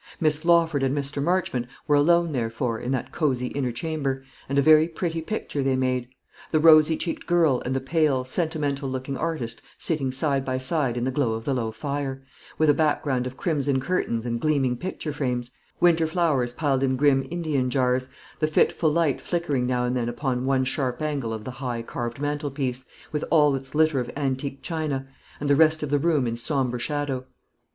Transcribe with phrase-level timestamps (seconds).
[0.19, 1.21] Miss Lawford and Mr.
[1.21, 5.75] Marchmont were alone, therefore, in that cosy inner chamber, and a very pretty picture they
[5.75, 6.07] made:
[6.49, 11.03] the rosy cheeked girl and the pale, sentimental looking artist sitting side by side in
[11.03, 12.23] the glow of the low fire,
[12.57, 17.23] with a background of crimson curtains and gleaming picture frames; winter flowers piled in grim
[17.29, 18.09] Indian jars;
[18.39, 22.19] the fitful light flickering now and then upon one sharp angle of the high carved
[22.19, 25.05] mantelpiece, with all its litter of antique china;
[25.39, 27.23] and the rest of the room in sombre shadow.